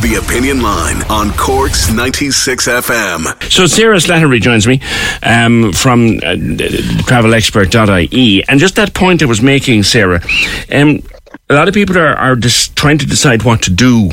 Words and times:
The 0.00 0.14
Opinion 0.14 0.62
Line 0.62 1.02
on 1.10 1.30
Cork's 1.32 1.92
96 1.92 2.66
FM. 2.66 3.50
So 3.50 3.66
Sarah 3.66 3.98
Slattery 3.98 4.40
joins 4.40 4.66
me 4.66 4.80
um, 5.22 5.72
from 5.74 6.16
uh, 6.18 6.36
travelexpert.ie. 7.04 8.44
And 8.48 8.58
just 8.58 8.76
that 8.76 8.94
point 8.94 9.22
I 9.22 9.26
was 9.26 9.42
making, 9.42 9.82
Sarah, 9.82 10.22
um, 10.72 11.02
a 11.50 11.54
lot 11.54 11.68
of 11.68 11.74
people 11.74 11.98
are, 11.98 12.14
are 12.14 12.34
just 12.34 12.74
trying 12.76 12.96
to 12.98 13.06
decide 13.06 13.42
what 13.42 13.62
to 13.64 13.70
do 13.70 14.10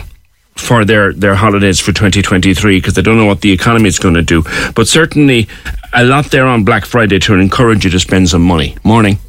for 0.56 0.84
their, 0.84 1.14
their 1.14 1.36
holidays 1.36 1.80
for 1.80 1.94
2023 1.94 2.78
because 2.80 2.96
they 2.96 3.02
don't 3.02 3.18
know 3.18 3.26
what 3.26 3.40
the 3.40 3.54
economy 3.54 3.88
is 3.88 3.98
going 3.98 4.16
to 4.16 4.22
do. 4.22 4.44
But 4.76 4.90
certainly 4.90 5.48
a 5.94 6.04
lot 6.04 6.26
there 6.32 6.46
on 6.46 6.66
Black 6.66 6.86
Friday 6.86 7.20
to 7.20 7.36
encourage 7.36 7.86
you 7.86 7.92
to 7.92 8.00
spend 8.00 8.28
some 8.28 8.42
money. 8.42 8.76
Morning. 8.84 9.20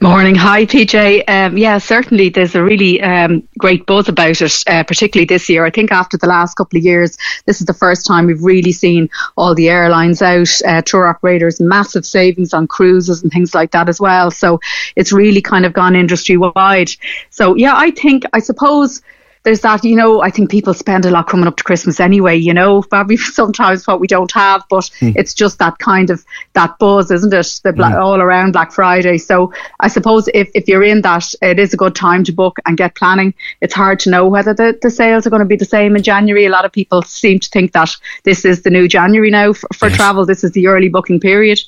Morning. 0.00 0.34
Hi, 0.34 0.66
PJ. 0.66 1.24
Um, 1.28 1.56
yeah, 1.56 1.78
certainly 1.78 2.28
there's 2.28 2.54
a 2.54 2.62
really 2.62 3.00
um, 3.00 3.46
great 3.58 3.86
buzz 3.86 4.08
about 4.08 4.40
it, 4.42 4.62
uh, 4.66 4.82
particularly 4.84 5.26
this 5.26 5.48
year. 5.48 5.64
I 5.64 5.70
think 5.70 5.92
after 5.92 6.18
the 6.18 6.26
last 6.26 6.54
couple 6.56 6.76
of 6.76 6.84
years, 6.84 7.16
this 7.46 7.60
is 7.60 7.66
the 7.66 7.74
first 7.74 8.06
time 8.06 8.26
we've 8.26 8.42
really 8.42 8.72
seen 8.72 9.08
all 9.36 9.54
the 9.54 9.68
airlines 9.68 10.20
out, 10.20 10.48
uh, 10.66 10.82
tour 10.82 11.06
operators, 11.06 11.60
massive 11.60 12.04
savings 12.04 12.52
on 12.52 12.66
cruises 12.66 13.22
and 13.22 13.32
things 13.32 13.54
like 13.54 13.70
that 13.70 13.88
as 13.88 14.00
well. 14.00 14.30
So 14.30 14.60
it's 14.96 15.12
really 15.12 15.40
kind 15.40 15.64
of 15.64 15.72
gone 15.72 15.96
industry 15.96 16.36
wide. 16.36 16.90
So, 17.30 17.54
yeah, 17.54 17.74
I 17.76 17.92
think, 17.92 18.24
I 18.32 18.40
suppose 18.40 19.02
there's 19.44 19.60
that, 19.60 19.84
you 19.84 19.96
know, 19.96 20.22
I 20.22 20.30
think 20.30 20.50
people 20.50 20.72
spend 20.72 21.04
a 21.04 21.10
lot 21.10 21.26
coming 21.26 21.46
up 21.46 21.56
to 21.56 21.64
Christmas 21.64 21.98
anyway, 21.98 22.36
you 22.36 22.54
know, 22.54 22.82
probably 22.90 23.16
sometimes 23.16 23.86
what 23.86 24.00
we 24.00 24.06
don't 24.06 24.30
have, 24.32 24.64
but 24.70 24.84
mm. 25.00 25.14
it's 25.16 25.34
just 25.34 25.58
that 25.58 25.78
kind 25.78 26.10
of, 26.10 26.24
that 26.52 26.78
buzz, 26.78 27.10
isn't 27.10 27.32
it? 27.32 27.60
The 27.64 27.72
mm. 27.72 28.00
all 28.00 28.20
around 28.20 28.52
Black 28.52 28.72
Friday. 28.72 29.18
So 29.18 29.52
I 29.80 29.88
suppose 29.88 30.28
if, 30.32 30.50
if 30.54 30.68
you're 30.68 30.84
in 30.84 31.02
that, 31.02 31.32
it 31.42 31.58
is 31.58 31.74
a 31.74 31.76
good 31.76 31.94
time 31.94 32.24
to 32.24 32.32
book 32.32 32.58
and 32.66 32.76
get 32.76 32.94
planning. 32.94 33.34
It's 33.60 33.74
hard 33.74 33.98
to 34.00 34.10
know 34.10 34.28
whether 34.28 34.54
the, 34.54 34.78
the 34.80 34.90
sales 34.90 35.26
are 35.26 35.30
going 35.30 35.40
to 35.40 35.46
be 35.46 35.56
the 35.56 35.64
same 35.64 35.96
in 35.96 36.02
January. 36.02 36.46
A 36.46 36.50
lot 36.50 36.64
of 36.64 36.72
people 36.72 37.02
seem 37.02 37.40
to 37.40 37.48
think 37.48 37.72
that 37.72 37.90
this 38.24 38.44
is 38.44 38.62
the 38.62 38.70
new 38.70 38.86
January 38.86 39.30
now 39.30 39.52
for, 39.52 39.68
for 39.74 39.88
yes. 39.88 39.96
travel. 39.96 40.24
This 40.24 40.44
is 40.44 40.52
the 40.52 40.68
early 40.68 40.88
booking 40.88 41.20
period. 41.20 41.60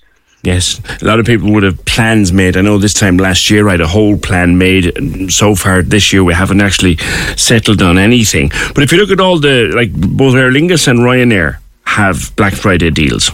Yes, 0.45 0.79
a 1.01 1.05
lot 1.07 1.19
of 1.21 1.25
people 1.25 1.51
would 1.53 1.63
have 1.63 1.83
plans 1.87 2.31
made. 2.31 2.59
I 2.59 2.61
know 2.61 2.77
this 2.77 2.93
time 2.93 3.17
last 3.17 3.49
year 3.49 3.67
I 3.67 3.73
had 3.73 3.81
a 3.81 3.87
whole 3.87 4.19
plan 4.19 4.59
made. 4.59 5.33
So 5.33 5.55
far 5.55 5.83
this 5.83 6.13
year 6.13 6.23
we 6.23 6.35
haven't 6.35 6.61
actually 6.61 6.99
settled 7.37 7.81
on 7.81 7.97
anything. 7.97 8.51
But 8.75 8.83
if 8.83 8.93
you 8.93 8.99
look 8.99 9.11
at 9.11 9.21
all 9.21 9.39
the, 9.39 9.73
like 9.75 9.93
both 9.93 10.35
Aer 10.35 10.51
Lingus 10.51 10.87
and 10.87 10.99
Ryanair 10.99 11.59
have 11.87 12.37
Black 12.37 12.53
Friday 12.53 12.91
deals. 12.91 13.31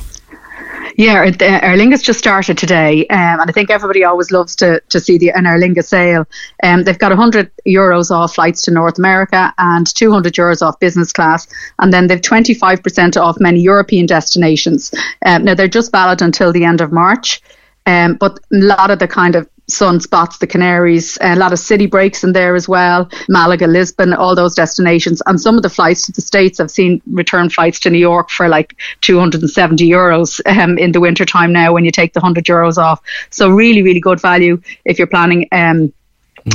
Yeah, 1.01 1.23
Aer 1.23 1.79
Lingus 1.79 2.03
just 2.03 2.19
started 2.19 2.59
today, 2.59 3.07
um, 3.07 3.41
and 3.41 3.49
I 3.49 3.53
think 3.55 3.71
everybody 3.71 4.05
always 4.05 4.31
loves 4.31 4.55
to, 4.57 4.83
to 4.91 5.01
see 5.01 5.17
the 5.17 5.31
an 5.31 5.47
Aer 5.47 5.59
Lingus 5.59 5.87
sale. 5.87 6.27
Um, 6.63 6.85
they've 6.85 6.99
got 6.99 7.11
100 7.11 7.51
euros 7.67 8.11
off 8.11 8.35
flights 8.35 8.61
to 8.63 8.71
North 8.71 8.99
America 8.99 9.51
and 9.57 9.87
200 9.87 10.35
euros 10.35 10.61
off 10.61 10.79
business 10.79 11.11
class, 11.11 11.49
and 11.79 11.91
then 11.91 12.07
they've 12.07 12.21
25% 12.21 13.19
off 13.19 13.41
many 13.41 13.61
European 13.61 14.05
destinations. 14.05 14.93
Um, 15.25 15.45
now 15.45 15.55
they're 15.55 15.69
just 15.69 15.91
valid 15.91 16.21
until 16.21 16.53
the 16.53 16.67
end 16.67 16.83
of 16.83 16.93
March. 16.93 17.41
Um, 17.87 18.17
but 18.17 18.39
a 18.53 18.57
lot 18.57 18.91
of 18.91 18.99
the 18.99 19.09
kind 19.09 19.37
of 19.37 19.49
sun 19.71 20.01
spots, 20.01 20.39
the 20.39 20.47
Canaries, 20.47 21.17
a 21.21 21.37
lot 21.37 21.53
of 21.53 21.59
city 21.59 21.87
breaks 21.87 22.25
in 22.25 22.33
there 22.33 22.55
as 22.55 22.69
well, 22.69 23.09
Malaga, 23.29 23.67
Lisbon, 23.67 24.13
all 24.13 24.35
those 24.35 24.55
destinations. 24.55 25.23
And 25.27 25.41
some 25.41 25.57
of 25.57 25.63
the 25.63 25.71
flights 25.71 26.07
to 26.07 26.13
the 26.13 26.21
States, 26.21 26.61
I've 26.61 26.71
seen 26.71 27.01
return 27.11 27.51
flights 27.51 27.81
to 27.81 27.91
New 27.91 27.99
York 27.99 28.31
for 28.31 28.49
like 28.49 28.77
270 29.01 29.89
euros 29.89 30.41
um, 30.47 30.79
in 30.79 30.93
the 30.93 31.01
winter 31.01 31.25
time 31.25 31.53
now 31.53 31.73
when 31.73 31.85
you 31.85 31.91
take 31.91 32.13
the 32.13 32.21
100 32.21 32.45
euros 32.45 32.79
off. 32.79 33.01
So 33.31 33.51
really, 33.51 33.83
really 33.83 34.01
good 34.01 34.21
value 34.21 34.61
if 34.85 34.99
you're 34.99 35.07
planning. 35.07 35.49
Um, 35.53 35.93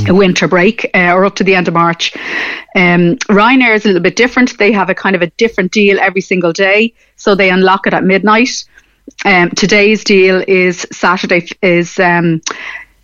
a 0.08 0.14
winter 0.14 0.48
break 0.48 0.90
uh, 0.94 1.12
or 1.12 1.24
up 1.24 1.36
to 1.36 1.44
the 1.44 1.54
end 1.54 1.68
of 1.68 1.74
March. 1.74 2.14
Um, 2.74 3.16
Ryanair 3.28 3.74
is 3.74 3.84
a 3.84 3.88
little 3.88 4.02
bit 4.02 4.16
different. 4.16 4.58
They 4.58 4.72
have 4.72 4.90
a 4.90 4.94
kind 4.94 5.14
of 5.14 5.22
a 5.22 5.28
different 5.38 5.70
deal 5.70 6.00
every 6.00 6.20
single 6.20 6.52
day. 6.52 6.94
So 7.14 7.34
they 7.36 7.50
unlock 7.50 7.86
it 7.86 7.94
at 7.94 8.02
midnight. 8.02 8.64
Um, 9.24 9.50
today's 9.50 10.02
deal 10.04 10.42
is 10.46 10.86
Saturday 10.92 11.48
is 11.62 11.98
um, 11.98 12.42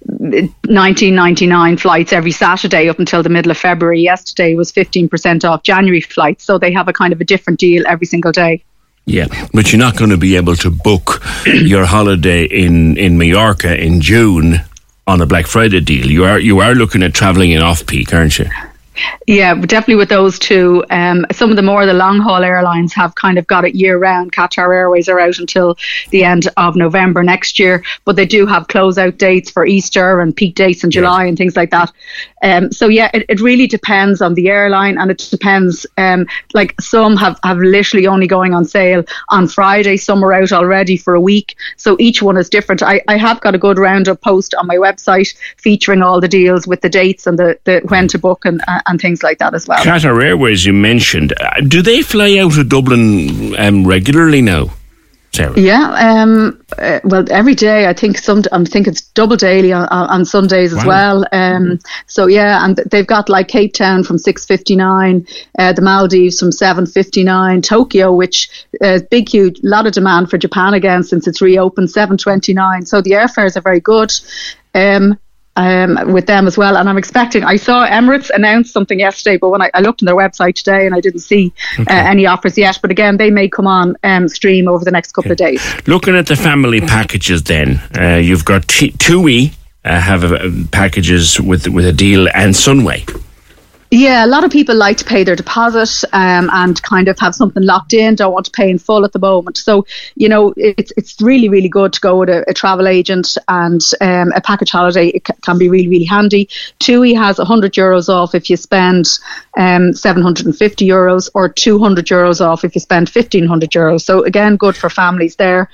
1999 0.06 1.76
flights 1.76 2.12
every 2.12 2.32
Saturday 2.32 2.88
up 2.88 2.98
until 2.98 3.22
the 3.22 3.28
middle 3.28 3.50
of 3.50 3.58
February. 3.58 4.00
Yesterday 4.00 4.54
was 4.54 4.72
15% 4.72 5.48
off 5.48 5.62
January 5.62 6.00
flights. 6.00 6.44
So 6.44 6.58
they 6.58 6.72
have 6.72 6.88
a 6.88 6.92
kind 6.92 7.12
of 7.12 7.20
a 7.20 7.24
different 7.24 7.58
deal 7.58 7.84
every 7.86 8.06
single 8.06 8.32
day. 8.32 8.64
Yeah, 9.04 9.26
but 9.52 9.72
you're 9.72 9.80
not 9.80 9.96
going 9.96 10.10
to 10.10 10.16
be 10.16 10.36
able 10.36 10.54
to 10.56 10.70
book 10.70 11.22
your 11.46 11.84
holiday 11.84 12.44
in, 12.44 12.96
in 12.96 13.18
Mallorca 13.18 13.80
in 13.80 14.00
June 14.00 14.60
on 15.06 15.20
a 15.20 15.26
Black 15.26 15.46
Friday 15.46 15.80
deal. 15.80 16.06
You 16.06 16.24
are 16.24 16.38
you 16.38 16.60
are 16.60 16.74
looking 16.74 17.02
at 17.02 17.12
travelling 17.12 17.50
in 17.50 17.62
off 17.62 17.84
peak, 17.86 18.14
aren't 18.14 18.38
you? 18.38 18.46
Yeah, 19.26 19.54
definitely 19.54 19.96
with 19.96 20.08
those 20.08 20.38
two. 20.38 20.84
Um, 20.90 21.24
some 21.32 21.50
of 21.50 21.56
the 21.56 21.62
more 21.62 21.86
the 21.86 21.94
long 21.94 22.18
haul 22.18 22.42
airlines 22.44 22.92
have 22.94 23.14
kind 23.14 23.38
of 23.38 23.46
got 23.46 23.64
it 23.64 23.74
year 23.74 23.98
round. 23.98 24.32
Qatar 24.32 24.74
Airways 24.74 25.08
are 25.08 25.18
out 25.18 25.38
until 25.38 25.76
the 26.10 26.24
end 26.24 26.48
of 26.56 26.76
November 26.76 27.22
next 27.22 27.58
year, 27.58 27.82
but 28.04 28.16
they 28.16 28.26
do 28.26 28.46
have 28.46 28.68
closeout 28.68 29.18
dates 29.18 29.50
for 29.50 29.64
Easter 29.64 30.20
and 30.20 30.36
peak 30.36 30.54
dates 30.54 30.84
in 30.84 30.90
July 30.90 31.24
and 31.24 31.38
things 31.38 31.56
like 31.56 31.70
that. 31.70 31.92
Um, 32.42 32.72
so 32.72 32.88
yeah, 32.88 33.10
it, 33.14 33.24
it 33.28 33.40
really 33.40 33.66
depends 33.66 34.20
on 34.20 34.34
the 34.34 34.48
airline 34.48 34.98
and 34.98 35.10
it 35.10 35.26
depends. 35.30 35.86
Um, 35.96 36.26
like 36.52 36.78
some 36.80 37.16
have, 37.16 37.38
have 37.44 37.58
literally 37.58 38.06
only 38.06 38.26
going 38.26 38.52
on 38.52 38.64
sale 38.64 39.04
on 39.30 39.46
Friday. 39.46 39.96
Some 39.96 40.24
are 40.24 40.32
out 40.32 40.52
already 40.52 40.96
for 40.96 41.14
a 41.14 41.20
week. 41.20 41.56
So 41.76 41.96
each 42.00 42.20
one 42.22 42.36
is 42.36 42.50
different. 42.50 42.82
I, 42.82 43.00
I 43.08 43.16
have 43.16 43.40
got 43.40 43.54
a 43.54 43.58
good 43.58 43.78
roundup 43.78 44.20
post 44.20 44.54
on 44.54 44.66
my 44.66 44.76
website 44.76 45.34
featuring 45.56 46.02
all 46.02 46.20
the 46.20 46.28
deals 46.28 46.66
with 46.66 46.80
the 46.80 46.88
dates 46.88 47.26
and 47.26 47.38
the, 47.38 47.58
the 47.64 47.80
when 47.88 48.08
to 48.08 48.18
book 48.18 48.44
and 48.44 48.60
and 48.86 49.00
things 49.00 49.22
like 49.22 49.38
that 49.38 49.54
as 49.54 49.66
well. 49.66 49.82
Qatar 49.84 50.22
Airways, 50.22 50.64
you 50.64 50.72
mentioned, 50.72 51.32
uh, 51.40 51.60
do 51.60 51.82
they 51.82 52.02
fly 52.02 52.38
out 52.38 52.58
of 52.58 52.68
Dublin 52.68 53.54
um, 53.58 53.86
regularly 53.86 54.42
now? 54.42 54.70
Sarah? 55.34 55.58
Yeah, 55.58 55.94
um, 55.94 56.62
uh, 56.76 57.00
well, 57.04 57.24
every 57.30 57.54
day 57.54 57.86
I 57.86 57.94
think 57.94 58.18
some. 58.18 58.42
I 58.52 58.62
think 58.64 58.86
it's 58.86 59.00
double 59.00 59.36
daily 59.36 59.72
on, 59.72 59.88
on 59.88 60.26
Sundays 60.26 60.74
as 60.74 60.84
wow. 60.84 60.86
well. 60.86 61.26
Um, 61.32 61.78
so 62.06 62.26
yeah, 62.26 62.62
and 62.64 62.76
they've 62.90 63.06
got 63.06 63.30
like 63.30 63.48
Cape 63.48 63.72
Town 63.72 64.04
from 64.04 64.18
six 64.18 64.44
fifty 64.44 64.76
nine, 64.76 65.26
uh, 65.58 65.72
the 65.72 65.80
Maldives 65.80 66.38
from 66.38 66.52
seven 66.52 66.84
fifty 66.84 67.24
nine, 67.24 67.62
Tokyo, 67.62 68.12
which 68.12 68.66
uh, 68.82 68.98
big 69.10 69.30
huge 69.30 69.58
lot 69.62 69.86
of 69.86 69.94
demand 69.94 70.28
for 70.28 70.36
Japan 70.36 70.74
again 70.74 71.02
since 71.02 71.26
it's 71.26 71.40
reopened 71.40 71.90
seven 71.90 72.18
twenty 72.18 72.52
nine. 72.52 72.84
So 72.84 73.00
the 73.00 73.12
airfares 73.12 73.56
are 73.56 73.62
very 73.62 73.80
good. 73.80 74.12
Um, 74.74 75.18
um, 75.56 76.12
with 76.12 76.26
them 76.26 76.46
as 76.46 76.56
well. 76.56 76.76
And 76.76 76.88
I'm 76.88 76.98
expecting, 76.98 77.44
I 77.44 77.56
saw 77.56 77.86
Emirates 77.86 78.30
announce 78.30 78.72
something 78.72 78.98
yesterday, 78.98 79.36
but 79.36 79.50
when 79.50 79.62
I, 79.62 79.70
I 79.74 79.80
looked 79.80 80.02
on 80.02 80.06
their 80.06 80.16
website 80.16 80.54
today 80.54 80.86
and 80.86 80.94
I 80.94 81.00
didn't 81.00 81.20
see 81.20 81.52
uh, 81.78 81.82
okay. 81.82 81.94
uh, 81.94 82.10
any 82.10 82.26
offers 82.26 82.56
yet. 82.56 82.78
But 82.80 82.90
again, 82.90 83.16
they 83.16 83.30
may 83.30 83.48
come 83.48 83.66
on 83.66 83.96
um, 84.02 84.28
stream 84.28 84.68
over 84.68 84.84
the 84.84 84.90
next 84.90 85.12
couple 85.12 85.32
okay. 85.32 85.56
of 85.56 85.60
days. 85.60 85.88
Looking 85.88 86.16
at 86.16 86.26
the 86.26 86.36
family 86.36 86.80
packages, 86.80 87.42
then, 87.42 87.80
uh, 87.98 88.16
you've 88.16 88.44
got 88.44 88.66
t- 88.68 88.92
TUI 88.92 89.52
uh, 89.84 90.00
have 90.00 90.24
uh, 90.24 90.48
packages 90.70 91.40
with, 91.40 91.68
with 91.68 91.86
a 91.86 91.92
deal 91.92 92.28
and 92.34 92.54
Sunway. 92.54 93.06
Yeah, 93.94 94.24
a 94.24 94.26
lot 94.26 94.42
of 94.42 94.50
people 94.50 94.74
like 94.74 94.96
to 94.96 95.04
pay 95.04 95.22
their 95.22 95.36
deposit 95.36 96.02
um, 96.14 96.48
and 96.50 96.82
kind 96.82 97.08
of 97.08 97.18
have 97.18 97.34
something 97.34 97.62
locked 97.62 97.92
in. 97.92 98.14
Don't 98.14 98.32
want 98.32 98.46
to 98.46 98.50
pay 98.50 98.70
in 98.70 98.78
full 98.78 99.04
at 99.04 99.12
the 99.12 99.18
moment. 99.18 99.58
So 99.58 99.84
you 100.14 100.30
know, 100.30 100.54
it's 100.56 100.94
it's 100.96 101.20
really 101.20 101.50
really 101.50 101.68
good 101.68 101.92
to 101.92 102.00
go 102.00 102.18
with 102.20 102.30
a, 102.30 102.42
a 102.48 102.54
travel 102.54 102.88
agent 102.88 103.36
and 103.48 103.82
um, 104.00 104.32
a 104.34 104.40
package 104.40 104.70
holiday. 104.70 105.08
It 105.08 105.26
c- 105.26 105.34
can 105.42 105.58
be 105.58 105.68
really 105.68 105.88
really 105.88 106.06
handy. 106.06 106.48
TUI 106.78 107.12
has 107.12 107.36
100 107.36 107.74
euros 107.74 108.08
off 108.08 108.34
if 108.34 108.48
you 108.48 108.56
spend 108.56 109.10
um, 109.58 109.92
750 109.92 110.88
euros, 110.88 111.28
or 111.34 111.50
200 111.50 112.06
euros 112.06 112.40
off 112.40 112.64
if 112.64 112.74
you 112.74 112.80
spend 112.80 113.10
1500 113.10 113.72
euros. 113.72 114.00
So 114.00 114.24
again, 114.24 114.56
good 114.56 114.74
for 114.74 114.88
families 114.88 115.36
there. 115.36 115.68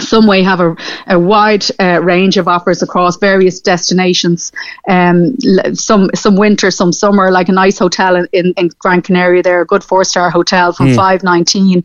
Sunway 0.00 0.42
have 0.44 0.60
a, 0.60 0.76
a 1.06 1.18
wide 1.18 1.64
uh, 1.78 2.00
range 2.02 2.36
of 2.36 2.48
offers 2.48 2.82
across 2.82 3.16
various 3.16 3.60
destinations. 3.60 4.52
Um, 4.88 5.36
some 5.74 6.10
some 6.14 6.36
winter, 6.36 6.70
some 6.70 6.92
summer, 6.92 7.30
like 7.30 7.48
a 7.48 7.52
nice 7.52 7.78
hotel 7.78 8.16
in, 8.16 8.28
in, 8.32 8.54
in 8.56 8.70
Gran 8.78 9.02
Canaria. 9.02 9.42
There, 9.42 9.60
a 9.60 9.66
good 9.66 9.84
four 9.84 10.04
star 10.04 10.30
hotel 10.30 10.72
from 10.72 10.88
mm. 10.88 10.96
five 10.96 11.22
nineteen 11.22 11.84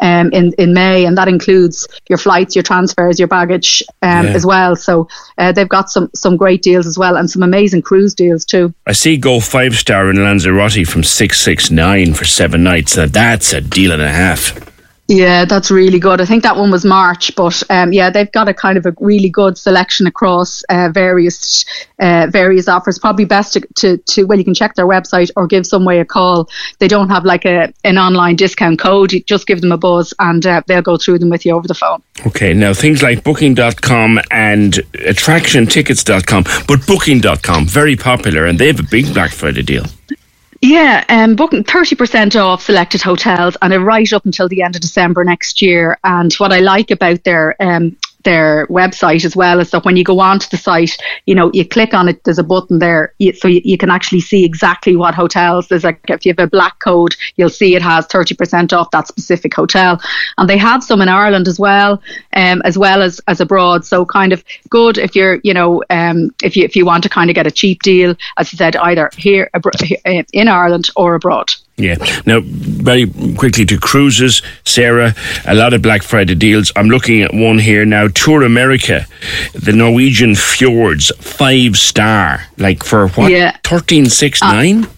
um, 0.00 0.30
in 0.32 0.52
in 0.58 0.74
May, 0.74 1.04
and 1.04 1.16
that 1.18 1.28
includes 1.28 1.86
your 2.08 2.18
flights, 2.18 2.54
your 2.54 2.62
transfers, 2.62 3.18
your 3.18 3.28
baggage 3.28 3.82
um, 4.02 4.26
yeah. 4.26 4.32
as 4.32 4.46
well. 4.46 4.76
So 4.76 5.08
uh, 5.38 5.52
they've 5.52 5.68
got 5.68 5.90
some 5.90 6.10
some 6.14 6.36
great 6.36 6.62
deals 6.62 6.86
as 6.86 6.98
well, 6.98 7.16
and 7.16 7.30
some 7.30 7.42
amazing 7.42 7.82
cruise 7.82 8.14
deals 8.14 8.44
too. 8.44 8.74
I 8.86 8.92
see 8.92 9.16
go 9.16 9.40
five 9.40 9.74
star 9.74 10.10
in 10.10 10.16
Lanzarote 10.16 10.86
from 10.86 11.02
six 11.02 11.40
six 11.40 11.70
nine 11.70 12.14
for 12.14 12.24
seven 12.24 12.62
nights. 12.62 12.96
Now 12.96 13.06
that's 13.06 13.52
a 13.52 13.60
deal 13.60 13.92
and 13.92 14.02
a 14.02 14.10
half. 14.10 14.65
Yeah, 15.08 15.44
that's 15.44 15.70
really 15.70 16.00
good. 16.00 16.20
I 16.20 16.24
think 16.24 16.42
that 16.42 16.56
one 16.56 16.70
was 16.70 16.84
March, 16.84 17.34
but 17.36 17.62
um, 17.70 17.92
yeah, 17.92 18.10
they've 18.10 18.30
got 18.32 18.48
a 18.48 18.54
kind 18.54 18.76
of 18.76 18.86
a 18.86 18.94
really 18.98 19.28
good 19.28 19.56
selection 19.56 20.06
across 20.06 20.64
uh, 20.64 20.88
various 20.92 21.64
uh, 22.00 22.26
various 22.28 22.66
offers. 22.66 22.98
Probably 22.98 23.24
best 23.24 23.52
to, 23.52 23.60
to, 23.76 23.98
to, 23.98 24.24
well, 24.24 24.36
you 24.36 24.44
can 24.44 24.54
check 24.54 24.74
their 24.74 24.86
website 24.86 25.30
or 25.36 25.46
give 25.46 25.62
Sunway 25.62 26.00
a 26.00 26.04
call. 26.04 26.48
They 26.80 26.88
don't 26.88 27.08
have 27.08 27.24
like 27.24 27.44
a 27.44 27.72
an 27.84 27.98
online 27.98 28.34
discount 28.34 28.80
code. 28.80 29.12
You 29.12 29.22
just 29.22 29.46
give 29.46 29.60
them 29.60 29.70
a 29.70 29.78
buzz 29.78 30.12
and 30.18 30.44
uh, 30.44 30.62
they'll 30.66 30.82
go 30.82 30.96
through 30.96 31.20
them 31.20 31.30
with 31.30 31.46
you 31.46 31.54
over 31.54 31.68
the 31.68 31.74
phone. 31.74 32.02
Okay, 32.26 32.52
now 32.52 32.74
things 32.74 33.02
like 33.02 33.22
Booking.com 33.22 34.20
and 34.32 34.72
AttractionTickets.com, 34.72 36.44
but 36.66 36.86
Booking.com 36.86 37.66
very 37.66 37.96
popular, 37.96 38.46
and 38.46 38.58
they 38.58 38.66
have 38.66 38.80
a 38.80 38.88
big 38.90 39.12
Black 39.14 39.30
Friday 39.30 39.62
deal. 39.62 39.84
Yeah, 40.68 41.04
um, 41.08 41.36
booking 41.36 41.62
30% 41.62 42.34
off 42.42 42.60
selected 42.60 43.00
hotels 43.00 43.56
and 43.62 43.72
right 43.86 44.12
up 44.12 44.24
until 44.26 44.48
the 44.48 44.62
end 44.62 44.74
of 44.74 44.80
December 44.82 45.22
next 45.22 45.62
year. 45.62 45.96
And 46.02 46.34
what 46.34 46.52
I 46.52 46.58
like 46.58 46.90
about 46.90 47.22
their 47.22 47.54
um, 47.62 47.96
their 48.26 48.66
website 48.66 49.24
as 49.24 49.36
well 49.36 49.60
is 49.60 49.70
that 49.70 49.84
when 49.84 49.96
you 49.96 50.02
go 50.02 50.18
onto 50.18 50.48
the 50.48 50.56
site, 50.56 50.98
you 51.26 51.34
know, 51.34 51.48
you 51.54 51.66
click 51.66 51.94
on 51.94 52.08
it, 52.08 52.24
there's 52.24 52.40
a 52.40 52.42
button 52.42 52.80
there, 52.80 53.14
so 53.36 53.46
you, 53.46 53.62
you, 53.64 53.78
can 53.78 53.88
actually 53.88 54.20
see 54.20 54.44
exactly 54.44 54.96
what 54.96 55.14
hotels. 55.14 55.68
There's 55.68 55.84
like 55.84 56.00
if 56.08 56.26
you 56.26 56.34
have 56.36 56.44
a 56.44 56.50
black 56.50 56.80
code, 56.80 57.14
you'll 57.36 57.48
see 57.48 57.76
it 57.76 57.82
has 57.82 58.04
30% 58.08 58.76
off 58.76 58.90
that 58.90 59.06
specific 59.06 59.54
hotel, 59.54 60.00
and 60.38 60.50
they 60.50 60.58
have 60.58 60.82
some 60.82 61.00
in 61.00 61.08
Ireland 61.08 61.46
as 61.46 61.60
well, 61.60 62.02
um, 62.34 62.62
as 62.64 62.76
well 62.76 63.00
as 63.00 63.20
as 63.28 63.40
abroad. 63.40 63.86
So 63.86 64.04
kind 64.04 64.32
of 64.32 64.44
good 64.68 64.98
if 64.98 65.14
you're, 65.14 65.38
you 65.44 65.54
know, 65.54 65.84
um, 65.88 66.34
if 66.42 66.56
you 66.56 66.64
if 66.64 66.74
you 66.74 66.84
want 66.84 67.04
to 67.04 67.08
kind 67.08 67.30
of 67.30 67.34
get 67.36 67.46
a 67.46 67.52
cheap 67.52 67.82
deal, 67.82 68.16
as 68.38 68.52
I 68.52 68.56
said, 68.56 68.76
either 68.76 69.08
here 69.16 69.48
in 70.04 70.48
Ireland 70.48 70.90
or 70.96 71.14
abroad. 71.14 71.54
Yeah. 71.78 71.96
Now, 72.24 72.40
very 72.42 73.06
quickly 73.36 73.66
to 73.66 73.78
cruises, 73.78 74.40
Sarah, 74.64 75.14
a 75.46 75.54
lot 75.54 75.74
of 75.74 75.82
Black 75.82 76.02
Friday 76.02 76.34
deals. 76.34 76.72
I'm 76.74 76.88
looking 76.88 77.20
at 77.20 77.34
one 77.34 77.58
here 77.58 77.84
now. 77.84 78.08
Tour 78.08 78.44
America, 78.44 79.06
the 79.52 79.72
Norwegian 79.72 80.34
fjords, 80.34 81.12
five 81.18 81.76
star, 81.76 82.40
like 82.56 82.82
for 82.82 83.08
what? 83.08 83.30
Yeah. 83.30 83.56
Thirteen 83.62 84.06
six 84.06 84.40
nine. 84.40 84.84
Uh, 84.84 84.88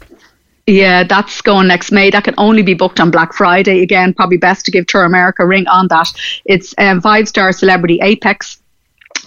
yeah, 0.69 1.02
that's 1.02 1.40
going 1.40 1.66
next 1.66 1.90
May. 1.90 2.10
That 2.10 2.25
can 2.25 2.34
only 2.38 2.62
be 2.62 2.75
booked 2.75 3.00
on 3.00 3.10
Black 3.10 3.32
Friday. 3.32 3.80
Again, 3.82 4.14
probably 4.14 4.36
best 4.36 4.64
to 4.66 4.70
give 4.70 4.86
Tour 4.86 5.04
America 5.04 5.42
a 5.42 5.46
ring 5.46 5.66
on 5.66 5.88
that. 5.88 6.08
It's 6.44 6.75
um, 6.78 7.00
five 7.00 7.26
star 7.26 7.52
celebrity 7.52 7.98
Apex 8.02 8.60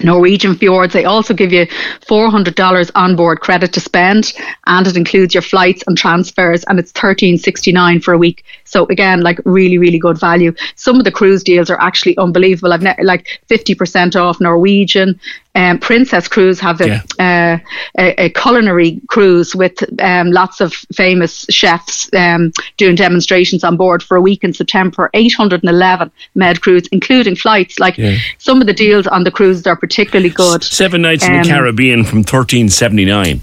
Norwegian 0.03 0.56
fjords. 0.56 0.94
They 0.94 1.06
also 1.06 1.33
give 1.33 1.51
you 1.51 1.65
$400 1.65 2.92
onboard 2.95 3.39
credit 3.42 3.74
to 3.74 3.80
spend, 3.80 4.33
and 4.68 4.88
it 4.88 4.98
includes 4.98 5.33
your 5.33 5.42
flights 5.42 5.83
and 5.88 5.98
transfers, 5.98 6.63
and 6.65 6.80
it's 6.80 6.92
$13.69 6.94 8.03
for 8.03 8.13
a 8.13 8.18
week. 8.18 8.44
So 8.65 8.86
again, 8.88 9.21
like 9.21 9.39
really, 9.45 9.77
really 9.77 10.00
good 10.00 10.19
value. 10.19 10.53
Some 10.75 10.98
of 10.98 11.03
the 11.03 11.12
cruise 11.12 11.44
deals 11.44 11.69
are 11.69 11.81
actually 11.81 12.18
unbelievable. 12.18 12.74
I've 12.74 12.81
ne- 12.81 12.95
like 13.03 13.42
50% 13.50 14.15
off 14.15 14.39
Norwegian. 14.39 15.19
Um, 15.53 15.80
Princess 15.80 16.30
Cruise 16.30 16.62
have 16.62 16.80
a, 16.80 16.88
yeah. 16.88 17.01
uh, 17.19 18.01
a, 18.01 18.25
a, 18.25 18.30
culinary 18.30 19.01
cruise 19.09 19.53
with 19.53 19.83
um, 20.01 20.31
lots 20.31 20.62
of 20.62 20.74
famous 20.94 21.45
chefs 21.50 22.09
um, 22.13 22.53
doing 22.77 22.95
demonstrations 22.95 23.63
on 23.65 23.75
board 23.75 24.01
for 24.01 24.15
a 24.15 24.21
week 24.21 24.45
in 24.45 24.53
September. 24.53 25.09
811 25.13 26.09
med 26.36 26.62
cruise, 26.62 26.88
including 26.94 27.36
flights. 27.36 27.80
Like 27.80 27.98
yeah. 27.98 28.18
some 28.38 28.62
of 28.62 28.68
the 28.68 28.74
deals 28.74 29.07
on 29.07 29.25
the 29.25 29.31
cruises 29.31 29.68
are 29.68 29.75
particularly 29.75 30.30
good. 30.30 30.63
Seven 30.63 31.01
nights 31.01 31.25
in 31.25 31.33
the 31.33 31.39
um, 31.39 31.45
Caribbean 31.45 32.06
from 32.06 32.19
1379. 32.19 33.42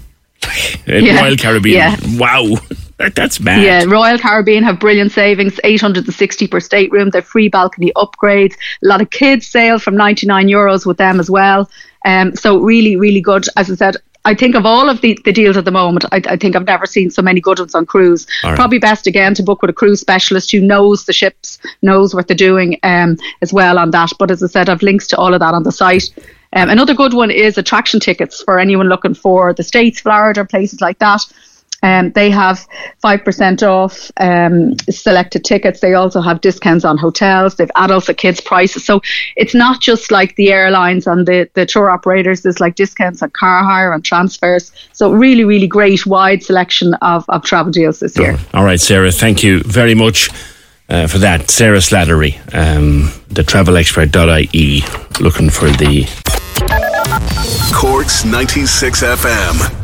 in 0.87 1.05
yeah, 1.05 1.21
Royal 1.21 1.37
Caribbean. 1.37 1.77
Yeah. 1.77 1.97
Wow. 2.17 2.55
That's 2.97 3.37
bad. 3.37 3.63
Yeah, 3.63 3.83
Royal 3.85 4.17
Caribbean 4.17 4.63
have 4.63 4.79
brilliant 4.79 5.13
savings, 5.13 5.57
860 5.63 6.47
per 6.47 6.59
stateroom. 6.59 7.11
They're 7.11 7.21
free 7.21 7.47
balcony 7.47 7.93
upgrades. 7.95 8.55
A 8.83 8.87
lot 8.87 8.99
of 8.99 9.09
kids 9.09 9.47
sail 9.47 9.79
from 9.79 9.95
99 9.95 10.47
euros 10.47 10.85
with 10.85 10.97
them 10.97 11.19
as 11.19 11.29
well. 11.29 11.69
Um, 12.05 12.35
so 12.35 12.57
really, 12.57 12.95
really 12.95 13.21
good. 13.21 13.45
As 13.57 13.69
I 13.69 13.75
said, 13.75 13.97
I 14.25 14.33
think 14.35 14.55
of 14.55 14.65
all 14.65 14.89
of 14.89 15.01
the, 15.01 15.17
the 15.23 15.31
deals 15.31 15.55
at 15.55 15.65
the 15.65 15.71
moment, 15.71 16.05
I, 16.11 16.21
I 16.25 16.35
think 16.35 16.55
I've 16.55 16.65
never 16.65 16.85
seen 16.85 17.09
so 17.09 17.21
many 17.21 17.39
good 17.39 17.59
ones 17.59 17.73
on 17.73 17.85
cruise. 17.85 18.27
Right. 18.43 18.55
Probably 18.55 18.77
best 18.77 19.07
again 19.07 19.33
to 19.35 19.43
book 19.43 19.61
with 19.61 19.69
a 19.69 19.73
cruise 19.73 20.01
specialist 20.01 20.51
who 20.51 20.61
knows 20.61 21.05
the 21.05 21.13
ships, 21.13 21.57
knows 21.81 22.13
what 22.13 22.27
they're 22.27 22.35
doing 22.35 22.77
um, 22.83 23.17
as 23.41 23.53
well 23.53 23.79
on 23.79 23.91
that. 23.91 24.11
But 24.19 24.29
as 24.29 24.43
I 24.43 24.47
said, 24.47 24.69
I've 24.69 24.81
links 24.81 25.07
to 25.07 25.17
all 25.17 25.33
of 25.33 25.39
that 25.39 25.53
on 25.53 25.63
the 25.63 25.71
site. 25.71 26.09
Um, 26.53 26.69
another 26.69 26.93
good 26.93 27.13
one 27.13 27.31
is 27.31 27.57
attraction 27.57 27.99
tickets 27.99 28.43
for 28.43 28.59
anyone 28.59 28.89
looking 28.89 29.13
for 29.13 29.53
the 29.53 29.63
States, 29.63 30.01
Florida, 30.01 30.43
places 30.43 30.81
like 30.81 30.99
that. 30.99 31.21
Um, 31.81 32.11
they 32.11 32.29
have 32.29 32.67
5% 33.03 33.63
off 33.63 34.11
um, 34.17 34.77
selected 34.89 35.45
tickets. 35.45 35.79
They 35.79 35.93
also 35.93 36.21
have 36.21 36.41
discounts 36.41 36.85
on 36.85 36.97
hotels. 36.97 37.55
They've 37.55 37.71
adults 37.75 38.09
at 38.09 38.17
kids 38.17 38.41
prices. 38.41 38.85
So 38.85 39.01
it's 39.35 39.53
not 39.53 39.81
just 39.81 40.11
like 40.11 40.35
the 40.35 40.51
airlines 40.51 41.07
and 41.07 41.25
the, 41.25 41.49
the 41.53 41.65
tour 41.65 41.89
operators. 41.89 42.41
There's 42.41 42.59
like 42.59 42.75
discounts 42.75 43.21
on 43.21 43.29
car 43.31 43.63
hire 43.63 43.93
and 43.93 44.03
transfers. 44.03 44.71
So 44.93 45.11
really, 45.11 45.43
really 45.43 45.67
great 45.67 46.05
wide 46.05 46.43
selection 46.43 46.93
of, 46.95 47.25
of 47.29 47.43
travel 47.43 47.71
deals 47.71 47.99
this 47.99 48.17
year. 48.17 48.37
All 48.53 48.65
right, 48.65 48.79
Sarah, 48.79 49.11
thank 49.11 49.43
you 49.43 49.61
very 49.63 49.95
much. 49.95 50.29
Uh, 50.89 51.05
for 51.05 51.19
that, 51.19 51.51
Sarah 51.51 51.77
Slattery, 51.77 52.33
um, 52.55 53.11
the 53.27 53.43
travelexpert.ie, 53.43 54.83
looking 55.23 55.51
for 55.51 55.69
the 55.69 56.07
Cork's 57.71 58.25
96 58.25 59.03
FM. 59.03 59.78